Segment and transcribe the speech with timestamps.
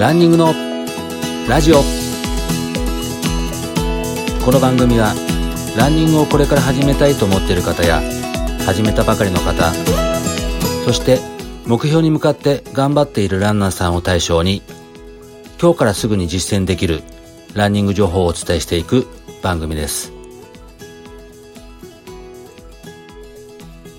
[0.00, 0.54] ランニングの
[1.46, 1.82] ラジオ。
[4.42, 5.12] この番組は
[5.76, 8.00] ランニングをこれから始めたいと思っている方や
[8.64, 9.70] 始めたばかりの方
[10.86, 11.18] そして
[11.66, 14.62] 目標に向かって頑張っているランナーさんを対象に
[15.60, 17.02] 今日からすぐに実践できる
[17.52, 19.06] ランニング情報をお伝えしていく
[19.42, 20.14] 番組です。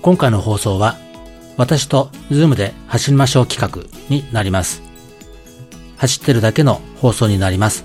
[0.02, 0.96] 今回の放送は
[1.56, 4.91] 私とズームで走りましょう企画になります。
[6.02, 7.84] 走ってるだけの放送になります。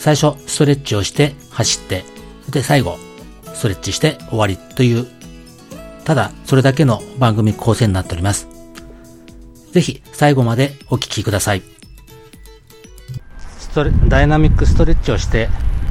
[0.00, 2.04] 最初ストレッチをして走って
[2.50, 2.98] で最後
[3.54, 5.06] ストレッチして終わりという
[6.04, 8.48] ただそれだけの番組構成になっております。
[9.70, 11.62] ぜひ最後までお聞きください。
[13.60, 15.48] ストレダイナミックストレッチをして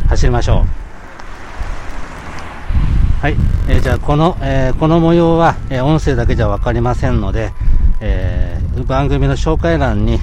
[0.10, 0.66] 走りましょ
[3.22, 3.22] う。
[3.22, 3.38] はい、
[3.70, 7.54] えー、じゃあこの、えー、この模様は、えー、音声だけじゃ分かりませんので、
[8.02, 10.20] えー、番組の紹介欄に、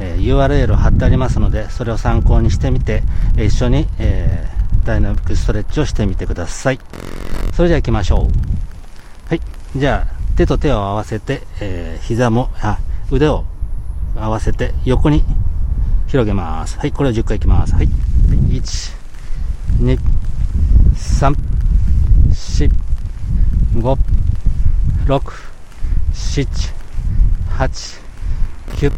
[0.00, 3.02] え、URL を貼ってありますのでそれを参考にしてみて、
[3.36, 4.46] 一緒に、え、
[4.84, 6.78] ダイナミックストレッチをしてみてください
[7.52, 9.40] それでは行きましょうはい
[9.76, 12.78] じゃあ手と手を合わせて、えー、膝もあ
[13.10, 13.44] 腕を
[14.16, 15.24] 合わせて横に
[16.08, 16.78] 広げます。
[16.78, 17.74] はい、これを10回いきます。
[17.74, 17.86] はい。
[17.86, 18.96] 1、
[19.80, 19.98] 2、
[20.94, 21.34] 3、
[22.30, 22.70] 4、
[23.74, 23.98] 5、
[25.06, 25.32] 6、
[26.12, 26.48] 7、
[27.50, 28.00] 8、
[28.68, 28.92] 9、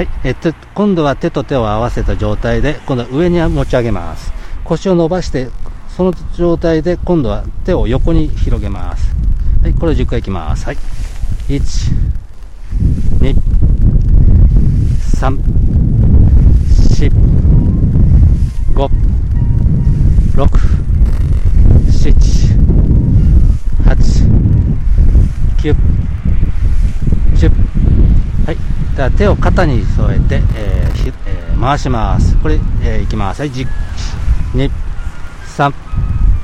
[0.00, 4.32] はい、えっと、今度は手と手を合わせた状態で、今度は上に持ち上げます。
[4.64, 5.50] 腰を伸ばして、
[5.94, 9.14] その状態で今度は手を横に広げます。
[9.62, 10.64] はい、これを10回いきます。
[10.64, 10.78] はい。
[11.48, 11.60] 1、
[13.20, 13.36] 2、
[15.20, 15.36] 3、
[16.96, 17.12] 4、
[18.72, 18.88] 5、
[20.34, 20.48] 6、
[21.90, 22.14] 7、
[23.84, 24.00] 8、
[25.58, 25.76] 9、
[27.34, 27.50] 10。
[28.46, 28.79] はい。
[29.00, 32.36] では手を肩に添えて、えーえー、回します。
[32.36, 33.40] これ、えー、いきます。
[33.40, 33.50] はい。
[33.50, 33.66] 1、
[34.52, 34.70] 2、
[35.56, 35.72] 3、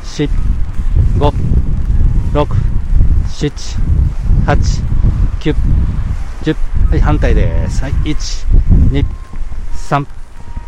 [0.02, 0.30] 4、
[1.18, 1.32] 5、
[2.32, 2.46] 6、
[3.26, 3.78] 7、
[4.46, 4.56] 8、
[5.38, 5.54] 9、
[6.44, 6.56] 10。
[6.88, 7.82] はい、反対です。
[7.82, 8.46] はい、1、
[8.90, 9.04] 2、
[9.74, 10.06] 3、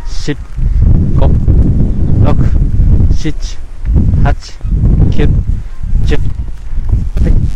[0.05, 0.37] 4、
[1.15, 1.27] 5、
[2.23, 2.37] 6、
[3.13, 3.59] 7、
[4.25, 4.35] 8、
[5.11, 5.29] 9、
[6.05, 6.21] 10。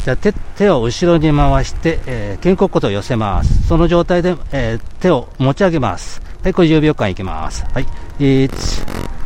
[0.04, 3.68] じゃあ手手を後ろに回して、えー、肩甲骨を寄せます。
[3.68, 6.20] その状態で、えー、手を持ち上げます。
[6.42, 7.64] はい、これ10秒間いきます。
[7.72, 7.86] はい、
[8.18, 8.50] 1、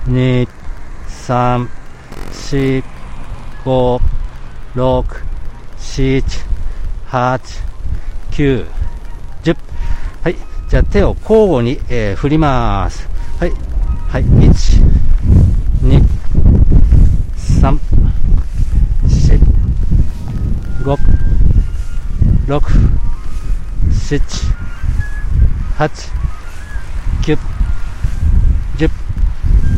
[0.09, 0.49] 2、
[1.09, 1.69] 3、
[2.31, 2.85] 4、
[3.65, 4.01] 5、
[4.75, 5.25] 6、
[5.79, 6.25] 7、
[7.09, 7.41] 8、
[8.33, 8.67] 9、
[9.45, 9.57] 10。
[10.23, 10.37] はい。
[10.69, 13.09] じゃあ手を交互に、えー、振ります。
[13.41, 13.53] はい。
[14.09, 14.25] はい。
[14.25, 14.85] 1、
[15.85, 16.03] 2、
[17.63, 17.79] 3、
[20.87, 20.97] 5、
[22.47, 22.61] 6、
[23.91, 24.23] 7、
[25.79, 26.13] 8、
[27.25, 27.39] 9、
[28.77, 28.91] 10。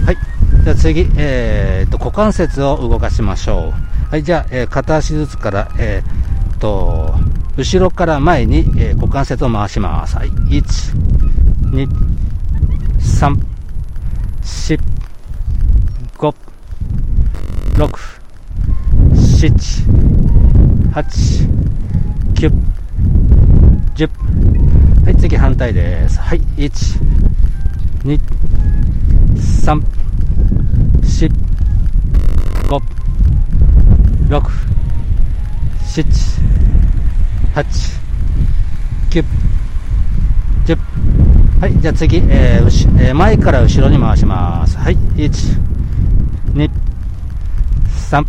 [0.04, 0.16] はい。
[0.64, 4.10] じゃあ次、えー、と、股関節を動かしましょう。
[4.10, 4.22] はい。
[4.22, 7.14] じゃあ、えー、片足ずつから、えー、と、
[7.56, 10.14] 後ろから前に、えー、股関節を回します。
[10.14, 10.28] はい。
[10.28, 10.62] 1、
[11.70, 11.88] 2、
[12.98, 13.34] 3、
[14.42, 14.78] 4、
[16.18, 16.34] 5、
[17.76, 17.98] 6、
[19.14, 20.17] 7、
[20.98, 21.46] 8、
[22.34, 22.50] 9、
[25.04, 26.18] はい、次反対です。
[26.18, 27.00] はい、1、
[28.02, 28.20] 2、
[29.36, 29.80] 3、
[31.00, 31.30] 4、
[32.66, 32.82] 5、
[34.28, 34.42] 6、
[35.86, 36.04] 7、
[37.54, 37.64] 8、
[39.10, 39.24] 9、
[40.66, 40.78] 10。
[41.60, 44.76] はい、じゃあ次、えーえー、前から後ろに回します。
[44.76, 45.30] はい、1、
[46.54, 46.68] 2、
[48.10, 48.26] 3、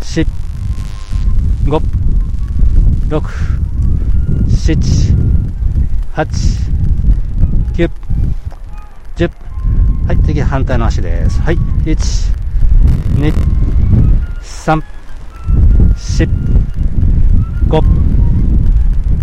[0.00, 0.39] 4、
[1.70, 1.80] 5、
[3.10, 3.22] 6、
[4.48, 5.14] 7、
[6.14, 6.26] 8、
[7.74, 7.90] 9、
[9.14, 9.30] 10。
[10.08, 11.40] はい、次反対の足です。
[11.40, 11.94] はい、1、
[13.18, 13.32] 2、
[14.42, 14.82] 3、
[15.94, 16.28] 4、
[17.68, 17.80] 5、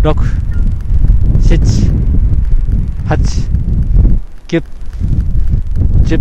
[0.00, 0.14] 6、
[1.42, 1.60] 7、
[3.08, 3.50] 8、
[4.48, 4.62] 9、
[6.02, 6.18] 10。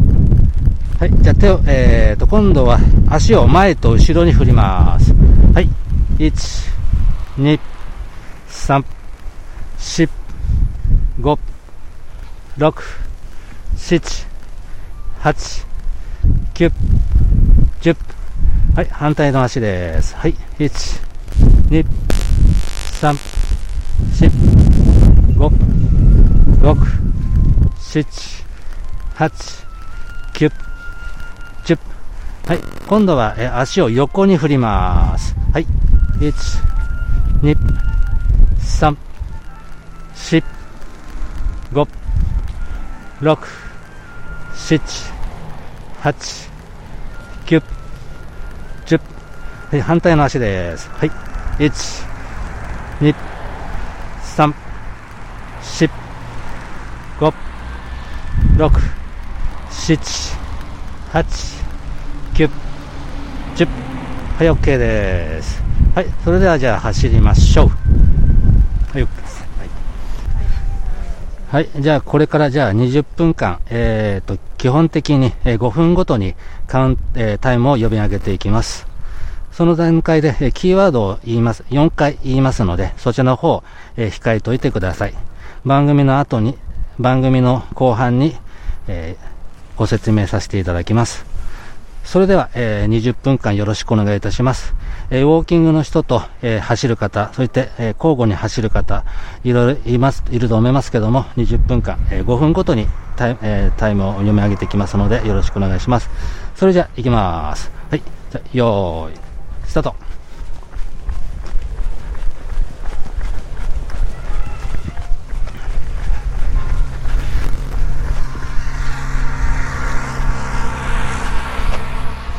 [0.99, 1.11] はい。
[1.21, 2.77] じゃあ手を、えーと、今度は
[3.09, 5.13] 足を前と後ろに振ります。
[5.53, 5.69] はい。
[6.17, 6.31] 1、
[7.37, 7.59] 2、
[8.49, 8.83] 3、
[9.77, 10.09] 4、
[11.21, 11.39] 5、
[12.57, 12.83] 6、
[13.75, 14.25] 7、
[15.21, 15.65] 8、
[16.55, 16.71] 9、
[17.81, 17.95] 10。
[18.75, 18.87] はい。
[18.89, 20.15] 反対の足です。
[20.15, 20.33] はい。
[20.57, 21.01] 1、
[21.69, 21.85] 2、
[22.99, 23.15] 3、
[24.17, 24.31] 4、
[25.37, 25.51] 5、
[26.63, 26.75] 6、
[27.77, 28.43] 7、
[29.17, 29.65] 8、
[30.33, 30.51] 9、
[31.63, 31.77] 10。
[32.47, 32.59] はい。
[32.87, 35.35] 今度は足を横に振ります。
[35.53, 35.67] はい。
[36.19, 36.33] 1、
[37.43, 37.55] 2、
[38.57, 38.97] 3、
[40.15, 40.43] 4、
[41.71, 41.87] 5、
[43.21, 43.37] 6、
[44.51, 44.81] 7、
[46.01, 46.49] 8、
[47.45, 47.63] 9、
[48.87, 48.99] 10。
[49.69, 50.89] はい、反対の足です。
[50.89, 51.11] はい。
[51.59, 52.05] 1、
[52.99, 53.15] 2、
[54.37, 54.53] 3、
[55.61, 55.91] 4、
[57.19, 57.33] 5、
[58.57, 58.71] 6、
[59.69, 60.35] 7、
[61.13, 61.25] 8、
[62.33, 62.49] 9、
[63.55, 63.67] 10。
[64.39, 65.66] はい、OK です。
[65.97, 67.67] はい、それではじゃあ走りましょう。
[68.93, 69.07] はい、
[71.49, 71.69] はい。
[71.81, 76.35] じゃあ、これからじゃあ20分間、えー、と、基本的に5分ごとに
[76.67, 78.85] カウン、えー、タイムを呼び上げていきます。
[79.51, 81.63] その段階で、えキーワードを言います。
[81.71, 83.63] 4回言いますので、そちらの方、
[83.95, 85.15] えー、控えておいてください。
[85.65, 86.59] 番組の後に、
[86.99, 88.35] 番組の後半に、
[88.87, 91.25] えー、ご説明させていただきます。
[92.03, 94.75] それでは、えー、20分間よろしくお願いいたします。
[95.09, 99.05] え、ウォーキングの人と、え、走る方、そして、え交互に走る方、
[99.45, 106.09] いろいろいます、いると思いますけども、20分間、え5分ごとにタイ,、えタイムを読み上げていきますので、よろしくお願いします。
[106.55, 107.71] それじゃあ、行きます。
[107.89, 108.01] はい。
[108.31, 109.19] じゃよーい、
[109.65, 109.95] スタート。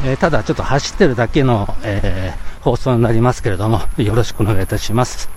[0.05, 5.31] え、ただちょっと走ってるだけの、えー、放送になりますけれども、よろしくお願いいたします。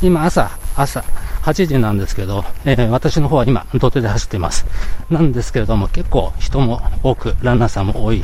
[0.00, 1.00] 今朝、朝、
[1.42, 4.64] 8時なんですけど、えー、私の方は今、土手で走っています。
[5.10, 8.22] なんですけれども、結構人も多く、ランナーさんも多い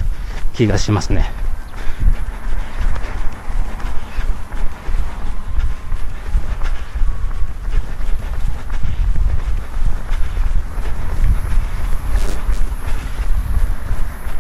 [0.53, 1.33] 気がしますね。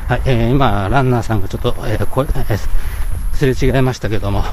[0.06, 2.58] はい、えー、今、ランナーさんがちょっと、えーこえー、
[3.32, 4.44] すれ違いましたけども、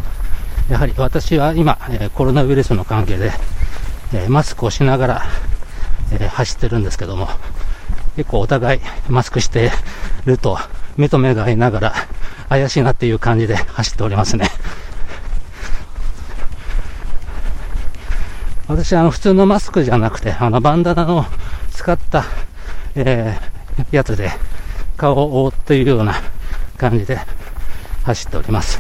[0.69, 3.33] やはり私は今、えー、コロナウイルスの関係で、
[4.13, 5.23] えー、マスクをしながら、
[6.13, 7.27] えー、走ってるんですけども、
[8.15, 9.71] 結構お互いマスクして
[10.23, 10.57] ると、
[10.95, 11.93] 目と目が合いながら、
[12.47, 14.49] 怪しいなっていう感じで走っておりますね。
[18.69, 21.25] 私、あの、普通のマスクじゃなくて、あの、バンダナの
[21.71, 22.23] 使った、
[22.95, 24.31] えー、やつで、
[25.01, 26.13] 顔を覆っているような
[26.77, 27.17] 感じで
[28.03, 28.79] 走っております。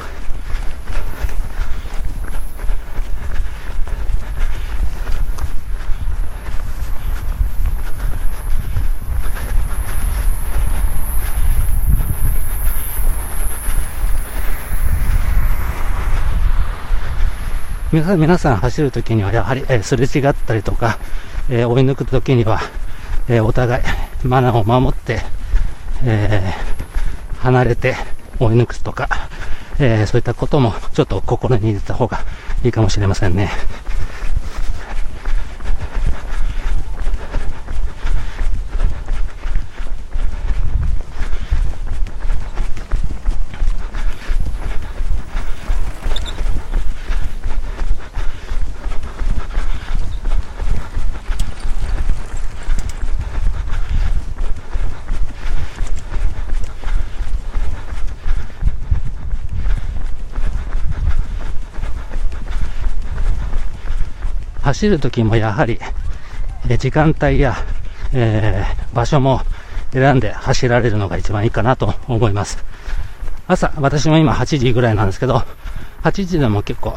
[17.91, 20.99] 皆さん走るときにはやはり、えー、すれ違ったりとか、
[21.49, 22.59] えー、追い抜くときには、
[23.27, 23.83] えー、お互い
[24.23, 25.21] マナーを守って
[26.03, 27.95] えー、離れて
[28.39, 29.07] 追い抜くとか、
[29.79, 32.19] えー、そういったこともちょっと心に入れた方が
[32.63, 33.49] いいかもしれませんね。
[64.71, 65.79] 走るときもやはり、
[66.69, 67.55] え時間帯や、
[68.13, 69.41] えー、場所も
[69.91, 72.63] 選んで走られるのが一番いいかなと思います。
[73.47, 75.43] 朝、私も今8時ぐらいなんですけど、
[76.03, 76.95] 8時でも結構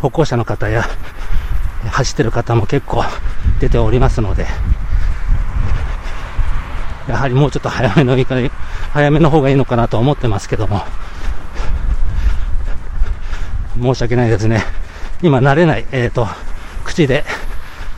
[0.00, 0.84] 歩行者の方や
[1.84, 3.04] 走ってる方も結構
[3.60, 4.46] 出ておりますので、
[7.08, 8.16] やはりもうちょっと早めの
[8.94, 10.80] 早めの方がいいのかなと思ってますけども、
[13.78, 14.62] 申し訳ないですね。
[15.20, 16.26] 今慣れない、えっ、ー、と、
[16.92, 17.24] 口で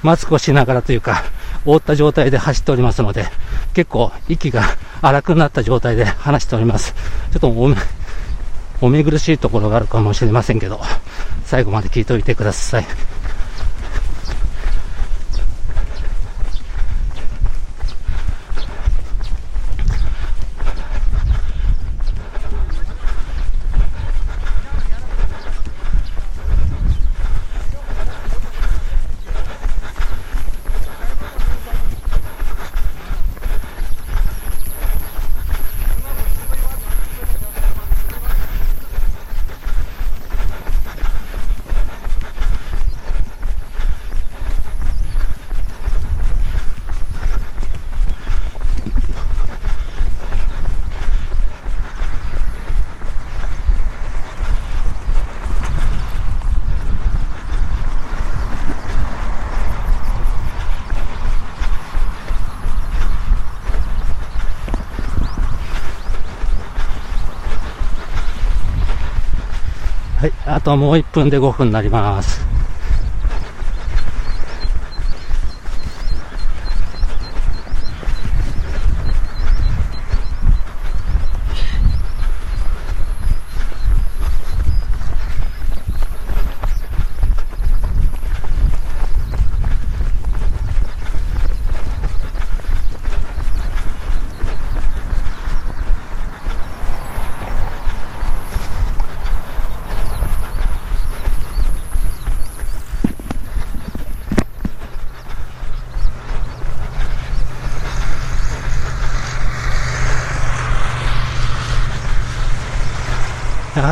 [0.02, 1.24] マスクをしながらというか、
[1.64, 3.26] 覆った状態で走っておりますので、
[3.74, 4.62] 結構息が
[5.02, 6.94] 荒くなった状態で話しております。
[7.32, 7.76] ちょっとおめ、
[8.80, 10.80] お見苦しいところがあるかもしれませんけど、
[11.44, 12.86] 最後まで聞いておいてください。
[70.46, 72.53] あともう1分で5分になります。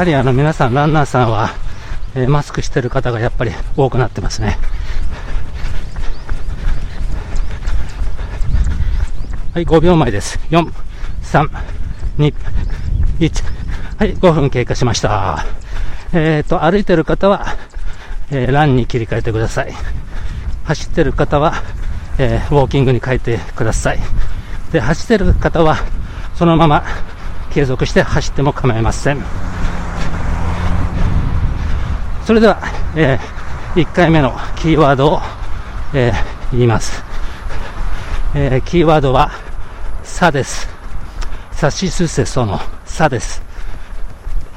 [0.02, 1.50] はりあの皆さん、ランナーさんは、
[2.16, 4.58] えー、マスクしてる方がやっぱり多くなってますね。
[9.54, 10.40] はい、5秒前です。
[10.50, 10.68] 4、
[11.22, 11.48] 3、
[12.18, 12.34] 2、
[13.20, 13.44] 1。
[13.96, 15.44] はい、5分経過しました。
[16.12, 17.46] えっ、ー、と、歩いてる方は、
[18.32, 19.72] えー、ランに切り替えてください。
[20.64, 21.62] 走ってる方は、
[22.18, 24.00] えー、ウォーキングに変えてください。
[24.72, 25.76] で、走ってる方は、
[26.34, 26.82] そのまま
[27.54, 29.61] 継続して走っても構いません。
[32.24, 32.58] それでは、
[32.94, 35.20] えー、1回目のキーワードを、
[35.92, 37.02] えー、言います。
[38.34, 39.32] えー、キーワードは、
[40.04, 40.68] さです。
[41.50, 43.42] さしすせそのさです。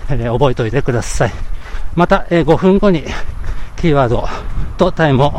[0.10, 1.32] えー、覚えておいてください。
[1.96, 3.04] また、えー、5分後に
[3.78, 4.28] キーワード
[4.78, 5.34] とタイムを、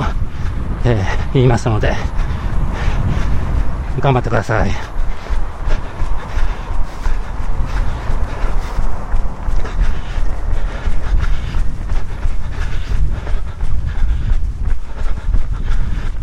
[0.84, 1.00] え、
[1.32, 1.94] 言いますので、
[4.00, 4.95] 頑張ってください。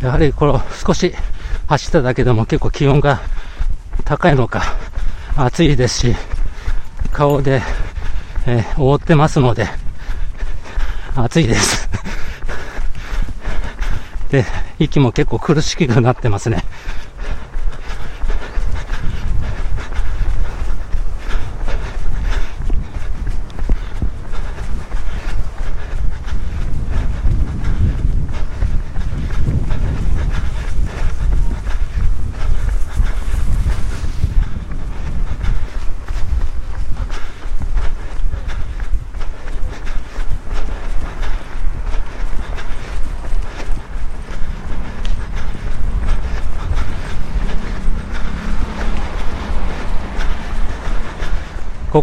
[0.04, 1.16] やはりこの少し
[1.68, 3.22] 走っただけでも結構気温が
[4.04, 4.62] 高いのか、
[5.38, 6.16] 暑いですし、
[7.14, 7.62] 顔で、
[8.46, 9.66] えー、覆ってますので、
[11.16, 11.90] 暑いです
[14.30, 14.44] で、
[14.78, 16.66] 息も結構苦しくなってますね。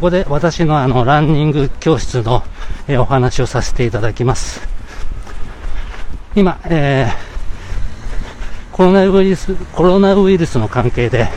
[0.01, 2.43] ここで私のあのランニング教室の、
[2.89, 4.67] えお話をさせていただきます。
[6.35, 11.29] 今、えー、コロナウイルス、コロナウイルスの関係で、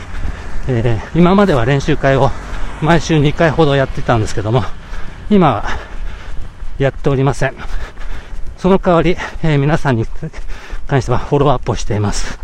[0.66, 2.30] えー、今までは練習会を
[2.80, 4.62] 毎週2回ほどやってたんですけども、
[5.28, 5.64] 今は
[6.78, 7.54] やっておりません。
[8.56, 9.10] その代わり、
[9.42, 10.06] えー、皆さんに
[10.86, 12.38] 関してはフォローアップをしています。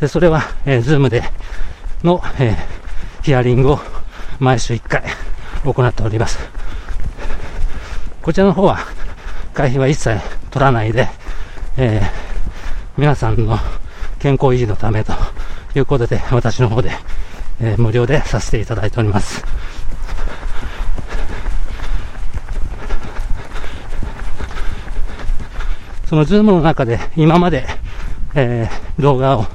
[0.00, 1.22] で、それは、えー、ズームで
[2.02, 3.80] の、えー、ヒアリングを
[4.40, 5.04] 毎週1回、
[5.64, 6.38] 行っております。
[8.22, 8.78] こちらの方は、
[9.54, 11.08] 会費は一切取らないで、
[11.76, 12.10] えー、
[12.96, 13.58] 皆さんの
[14.18, 15.12] 健康維持のためと
[15.74, 16.90] いうことで、私の方で、
[17.60, 19.44] えー、無料でさせていただいております。
[26.10, 27.64] そのズームの中で今まで、
[28.34, 29.46] えー、動画を、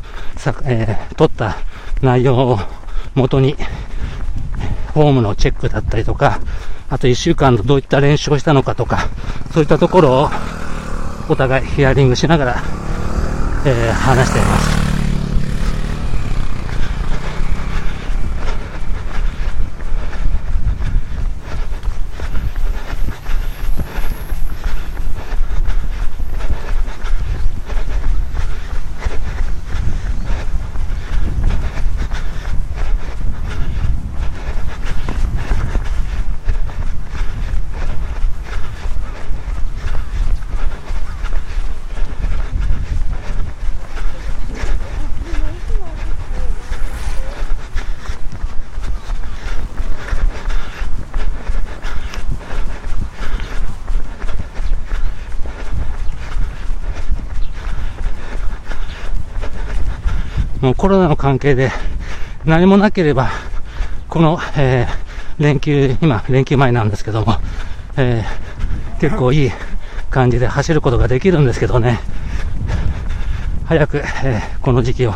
[0.63, 1.57] えー、撮った
[2.01, 2.59] 内容を
[3.13, 3.57] 元に、
[4.95, 6.39] フォームのチェックだったりとか、
[6.89, 9.09] あと1週間どういった練習をしたのかとか、
[9.51, 10.29] そういったところを
[11.27, 12.63] お互いヒアリングしながら、
[13.65, 14.84] えー、話しています。
[60.65, 61.69] もうコロナの関係で
[62.43, 63.29] 何もなければ、
[64.09, 67.35] この、えー、連休、今、連休前なんですけども、
[67.97, 69.51] えー、結構いい
[70.09, 71.99] 感じで走ることができるんですけどね、
[73.65, 75.13] 早く、えー、この時期を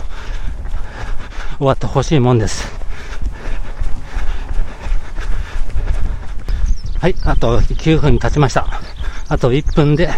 [1.57, 2.71] 終わってほしいもんです。
[6.99, 8.67] はい、あと9分経ちました。
[9.29, 10.11] あと1分で、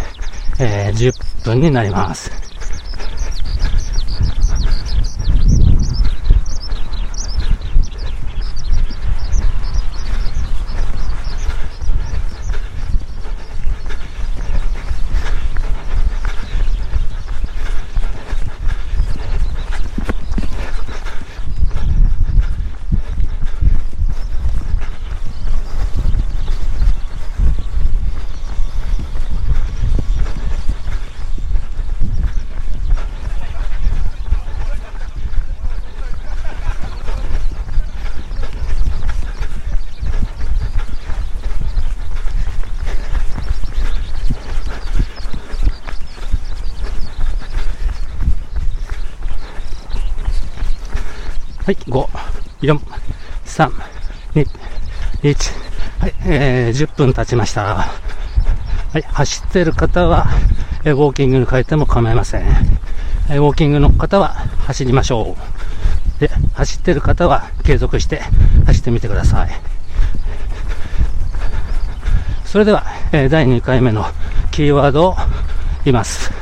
[0.60, 2.41] えー、10分になります。
[51.64, 52.08] はい、5、
[52.62, 52.76] 4、
[53.44, 53.70] 3、
[54.34, 54.46] 2、
[55.22, 55.62] 1。
[56.00, 57.76] はい、えー、10分経ちました。
[57.76, 60.26] はい、走ってる方は、
[60.84, 62.42] えー、ウォーキングに変えても構いません。
[63.30, 64.30] えー、ウォーキングの方は
[64.66, 65.36] 走りましょ
[66.18, 66.20] う。
[66.20, 68.22] で、走ってる方は継続して
[68.66, 69.50] 走ってみてください。
[72.44, 74.04] それでは、えー、第2回目の
[74.50, 75.16] キーワードを
[75.84, 76.32] 言います。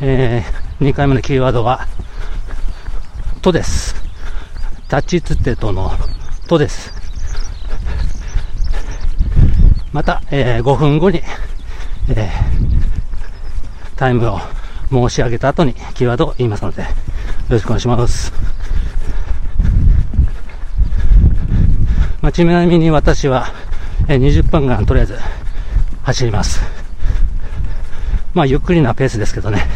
[0.00, 1.86] えー、2回目のキーワードは、
[3.40, 4.07] とです。
[4.90, 5.90] 立ちつてとの
[6.48, 6.92] とです。
[9.92, 11.22] また、えー、5分後に、
[12.08, 12.28] えー、
[13.96, 14.40] タイムを
[14.90, 16.88] 申し上げた後にキーワードを言いますので、よ
[17.50, 18.32] ろしくお願いします。
[22.22, 23.52] まあ、ちなみに私は、
[24.08, 25.18] えー、20分間とりあえず
[26.02, 26.62] 走ります。
[28.32, 29.66] まあ、ゆっくりなペースですけどね。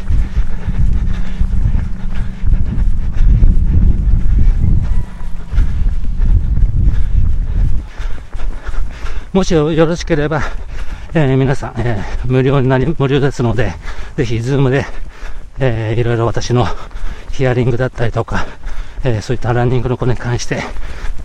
[9.32, 10.42] もしよろしければ、
[11.14, 13.72] えー、皆さん、えー、無料になり、無料ですので、
[14.14, 14.84] ぜひ、ズームで、
[15.58, 16.66] えー、いろいろ私の
[17.30, 18.46] ヒアリングだったりとか、
[19.04, 20.62] えー、そういったランニングのことに関して、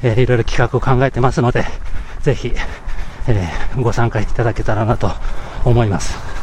[0.04, 1.66] えー、いろいろ企画を考えてますので、
[2.22, 2.54] ぜひ、
[3.28, 5.12] えー、ご参加いただけたらなと
[5.66, 6.37] 思います。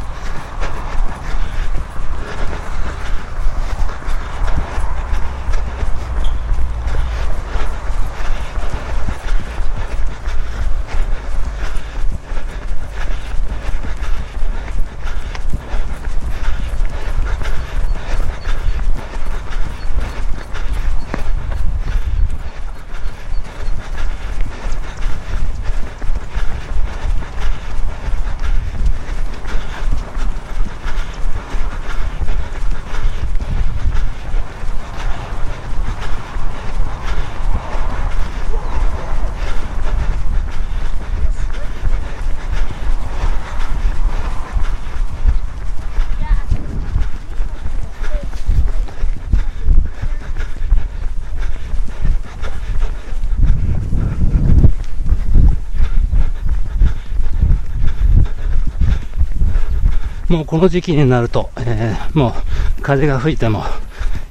[60.37, 62.35] もうこの時期になると、えー、も
[62.79, 63.65] う風が吹いても、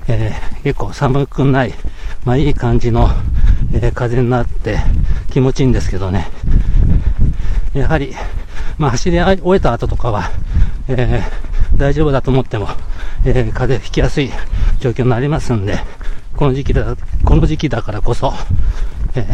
[0.07, 1.73] えー、結構寒くない、
[2.25, 3.09] まあいい感じの、
[3.73, 4.79] えー、風になって
[5.31, 6.27] 気持ちいいんですけどね。
[7.73, 8.13] やはり、
[8.77, 10.29] まあ走り終えた後とかは、
[10.89, 12.67] えー、大丈夫だと思っても、
[13.25, 14.29] えー、風邪ひきやすい
[14.79, 15.79] 状況になりますんで、
[16.35, 18.33] この時期だ、この時期だからこそ、
[19.15, 19.25] え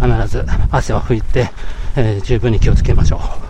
[0.00, 1.50] ー、必ず汗を拭いて、
[1.94, 3.47] えー、十分に気をつけましょう。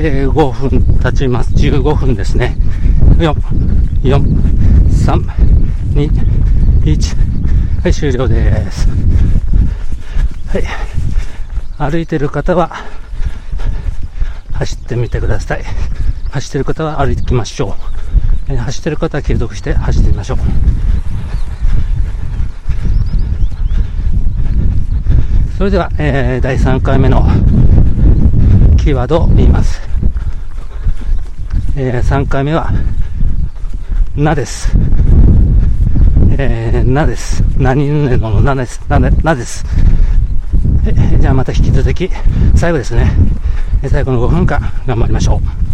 [0.00, 1.52] えー、5分経ちます。
[1.54, 2.56] 15分ですね。
[3.18, 3.34] 4、
[4.04, 4.22] 4、
[4.86, 5.24] 3、
[5.94, 6.08] 2、
[6.84, 7.82] 1。
[7.82, 8.86] はい、終了です。
[10.46, 11.90] はい。
[11.90, 12.70] 歩いてる方は、
[14.52, 15.64] 走ってみてください。
[16.30, 18.52] 走ってる方は歩いてきましょう。
[18.52, 20.38] えー、走ってる方は継続して走ってみましょう。
[25.56, 27.26] それでは、えー、第3回目の
[28.76, 29.87] キーワードを言います。
[31.80, 32.72] えー、3回目は、
[34.16, 34.76] なです。
[36.36, 37.44] えー、なです。
[37.56, 38.84] 何々のなです。
[38.88, 39.64] ななです。
[40.88, 42.10] えじゃあまた引き続き、
[42.56, 43.12] 最後ですね。
[43.88, 45.67] 最後の5分間頑張りましょう。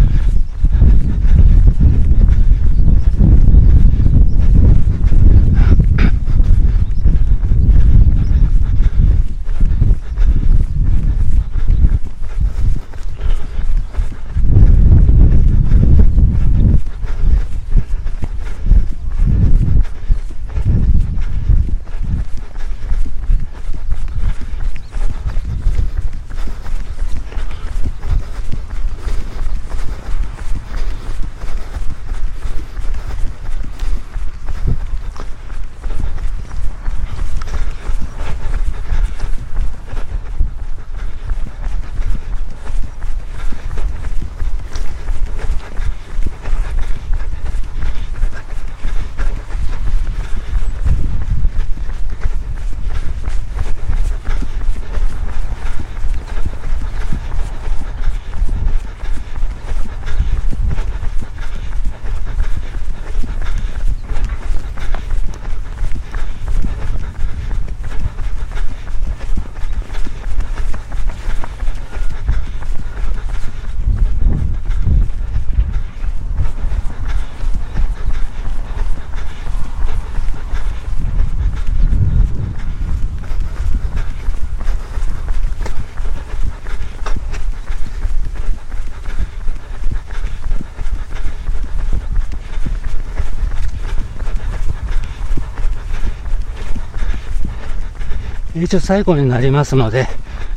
[98.64, 100.08] 一応最後になりますので、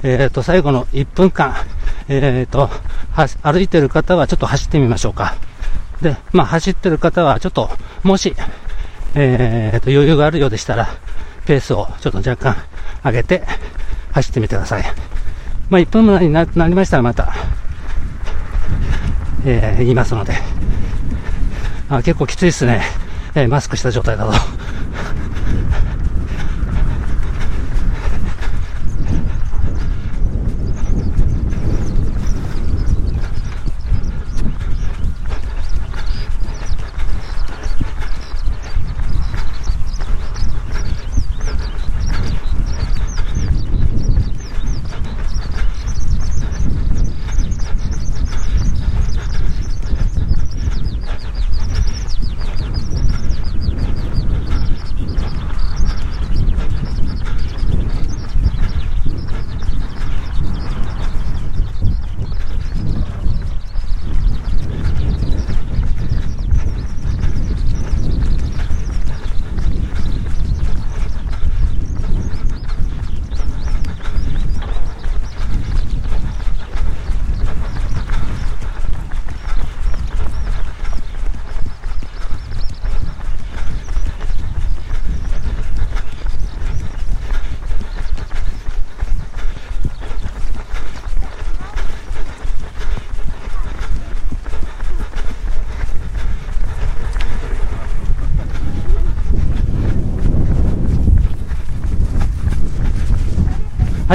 [0.02, 1.56] えっ、ー、と、最後の1分間、
[2.08, 2.70] えっ、ー、と、
[3.44, 5.36] 歩いてる方はちょっと走ってみましょうか。
[6.02, 7.70] で、まあ、走ってる方はちょっと、
[8.04, 8.36] もし、
[9.16, 10.88] え、ー、と、余裕があるようでしたら、
[11.46, 12.56] ペースをちょっと若干
[13.04, 13.44] 上げて、
[14.12, 14.84] 走ってみてください。
[15.70, 17.34] まあ、1分になりましたらまた、
[19.46, 20.34] えー、言いますので。
[21.90, 22.82] あ結構きついですね。
[23.34, 24.34] えー、マスクした状態だと。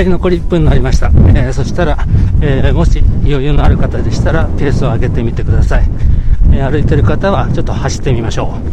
[0.03, 1.13] はい、残り1分になりました。
[1.15, 1.97] えー、そしたら、
[2.41, 5.85] えー、もし余裕のある方でしたら、ペースを上げてみてください。
[6.53, 8.72] えー、歩いてる方は、ちょっと走ってみましょう。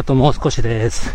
[0.00, 1.12] あともう少しです。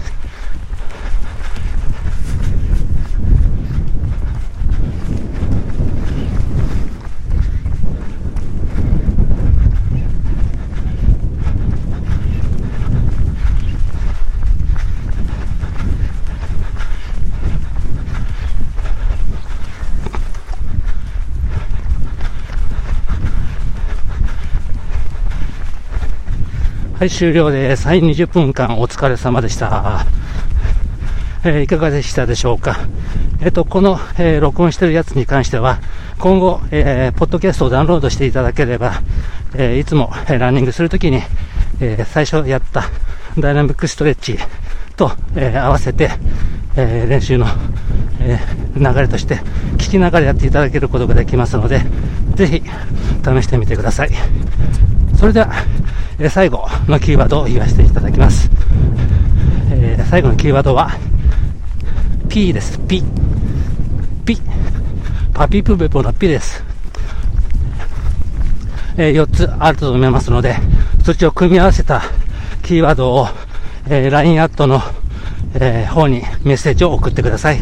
[27.06, 27.88] い、終了です。
[27.88, 30.06] はい、20分間お疲れ様でした。
[31.44, 32.78] えー、いかがでしたでしょうか。
[33.41, 35.80] えっ、ー、と、この、えー、録音してるやつに関しては、
[36.20, 39.02] 今後、えー、ポッドキャストをダウンロードしていただければ、
[39.58, 41.22] えいつも、えランニングするときに、
[41.80, 42.89] え最初やった
[43.38, 44.38] ダイナミックストレッチ
[44.98, 46.12] と、え合わせて、
[46.76, 47.46] え練習の、
[48.20, 48.39] え
[48.76, 49.36] 流れとして
[49.78, 51.82] 聞きながらやっていただけることができますので、
[52.34, 52.63] ぜひ
[53.24, 54.10] 試してみてください。
[55.17, 55.51] それでは、
[56.19, 58.49] え最後のキーワードを言わせていただきます。
[59.71, 60.91] えー、最後のキーワードは、
[62.30, 62.80] P です。
[62.88, 63.04] P。
[64.25, 64.41] P。
[65.34, 66.63] パピプペポの P です。
[68.97, 70.56] えー、4つあると思いますので、
[71.04, 72.04] そっちを組み合わせた
[72.63, 73.28] キーワードを、
[73.88, 74.82] えー、LINE アットの、
[75.54, 77.60] えー、方にメッセージを送ってください。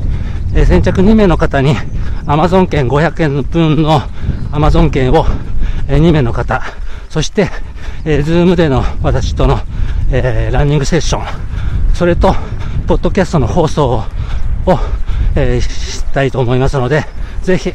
[0.55, 1.75] え、先着2名の方に
[2.25, 4.01] Amazon 券500円分の
[4.51, 5.25] Amazon 券を、
[5.87, 6.61] えー、2名の方、
[7.13, 7.47] そして、
[8.05, 9.59] えー、ズームでの私との、
[10.11, 11.25] えー、ランニングセッション、
[11.93, 12.33] それと、
[12.87, 14.03] ポッドキャストの放送を、
[15.35, 17.05] えー、したいと思いますので、
[17.43, 17.71] ぜひ、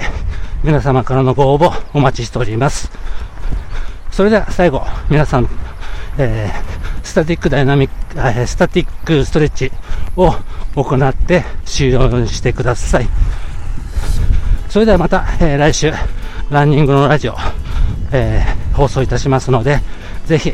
[0.64, 2.90] 皆様からのご応募お待ちしております。
[4.10, 5.48] それでは最後、皆さん、
[6.18, 9.70] えー、スタティックダイナミック、えー、スタティックストレッチ
[10.16, 10.34] を
[10.74, 13.08] 行って終了してください。
[14.68, 15.92] それではまた、えー、来週、
[16.50, 17.36] ランニングのラジオ、
[18.12, 19.80] えー、放送いたしますので、
[20.26, 20.52] ぜひ、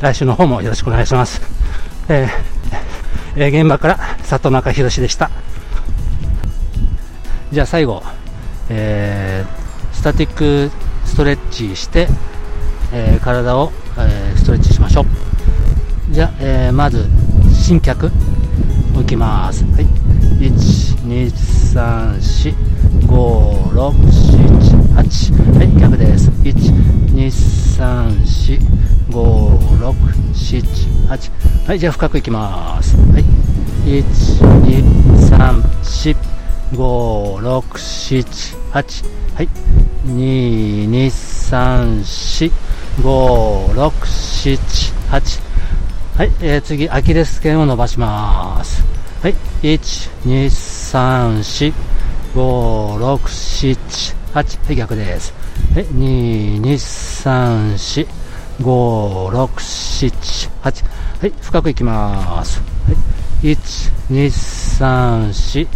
[0.00, 1.40] 来週の方もよろしくお願いします。
[2.08, 5.30] えー、え、現場から里中博でした。
[7.52, 8.02] じゃあ最後、
[8.68, 10.70] えー、スタティック
[11.04, 12.08] ストレッチして、
[12.92, 15.04] え、体を、え、ストレッチしましょう。
[16.10, 17.06] じゃあ、え、まず、
[17.54, 18.10] 新脚、
[18.94, 19.64] 置きます。
[19.64, 19.84] はい。
[20.40, 20.50] 1、
[21.06, 23.92] 2、3、4、5、6、
[24.32, 25.58] 7、8。
[25.58, 26.30] はい、逆です。
[26.42, 26.54] 1、
[27.14, 28.60] 2、3、4、
[29.10, 29.94] 5、6、
[30.32, 31.68] 7、8。
[31.68, 32.96] はい、じゃあ深くいきます。
[32.96, 33.24] はい。
[33.84, 34.02] 1、
[34.62, 34.82] 2、
[35.30, 36.16] 3、4、
[36.72, 39.04] 5、6、7、8。
[39.34, 39.48] はい。
[40.06, 42.52] 2、2、3、4、
[43.02, 43.90] 5、6、
[44.42, 44.58] 7、
[45.10, 45.52] 8。
[46.18, 48.84] はい、えー、次、アキレス腱を伸ばします。
[49.22, 51.91] はい、1、2、3、4、
[52.34, 54.66] 5、6、7、8。
[54.66, 55.34] はい、逆です。
[55.74, 58.08] はい、2、2、3、4、
[58.60, 59.46] 5、6、
[60.08, 60.84] 7、8。
[61.20, 62.62] はい、深くいきます。
[62.86, 62.92] は
[63.42, 63.56] い、1、
[64.10, 65.68] 2、3、4、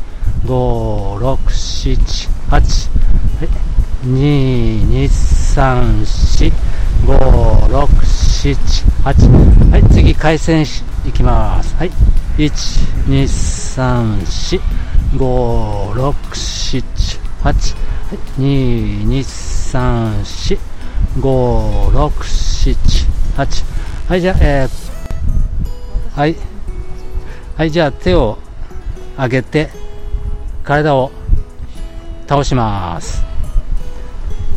[0.47, 2.51] 5、6、7、8。
[2.51, 2.63] はい、
[4.07, 6.53] 2、2、3、4、
[7.05, 7.19] 5、
[7.69, 7.87] 6、
[8.47, 8.57] 7、
[9.05, 9.71] 8。
[9.73, 10.65] はい、次、回線
[11.07, 11.75] いきます。
[11.77, 11.91] はい、
[12.39, 12.51] 1、
[13.09, 16.83] 2、3、4、5、6、7、
[17.43, 17.43] 8。
[17.43, 17.55] はい、
[18.41, 20.59] 2、2、3、4、
[21.21, 22.11] 5、6、
[22.75, 22.77] 7、
[23.37, 23.65] 8。
[24.09, 26.37] はい、じゃあ、えー、はい。
[27.57, 28.39] はい、じゃあ手を
[29.17, 29.71] 上げて、
[30.63, 31.11] 体を
[32.29, 33.25] 倒します。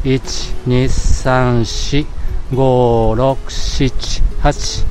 [0.04, 0.20] 1、
[0.68, 2.08] 2、3、4、
[2.52, 3.38] 5、6、
[3.90, 4.86] 7、8。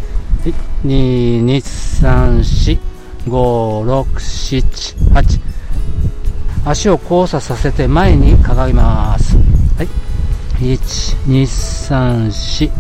[0.85, 2.79] 2、2、3、4、
[3.27, 5.48] 5、6、7、8。
[6.71, 9.37] 足を交差させて前にかがみます。
[9.79, 9.89] はい。
[10.59, 12.71] 1、2、3、4、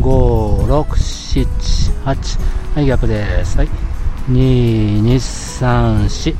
[0.00, 2.40] 5、6、7、8。
[2.76, 3.58] はい、逆です。
[3.58, 3.68] はい。
[4.30, 6.36] 2、2、3、4、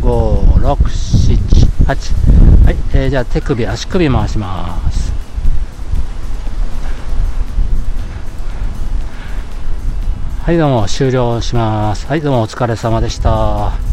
[0.00, 1.36] 5、6、7、
[1.84, 2.64] 8。
[2.64, 5.12] はい、えー、じゃあ手首、足首回します。
[10.42, 12.06] はい、どうも終了します。
[12.06, 13.85] はい、どうもお疲れ様でした。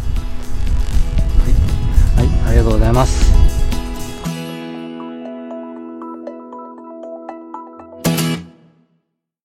[2.53, 3.32] ありがとうございます。